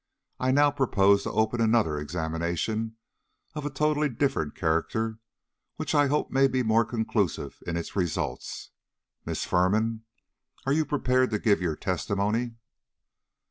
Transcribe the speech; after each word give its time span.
I 0.39 0.49
now 0.49 0.71
propose 0.71 1.21
to 1.25 1.31
open 1.31 1.61
another 1.61 1.99
examination 1.99 2.95
of 3.53 3.67
a 3.67 3.69
totally 3.69 4.09
different 4.09 4.55
character, 4.55 5.19
which 5.75 5.93
I 5.93 6.07
hope 6.07 6.31
may 6.31 6.47
be 6.47 6.63
more 6.63 6.85
conclusive 6.85 7.59
in 7.67 7.77
its 7.77 7.95
results. 7.95 8.71
Miss 9.27 9.45
Firman, 9.45 10.03
are 10.65 10.73
you 10.73 10.85
prepared 10.87 11.29
to 11.29 11.37
give 11.37 11.61
your 11.61 11.75
testimony?" 11.75 12.55